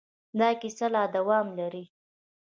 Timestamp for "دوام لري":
1.15-1.83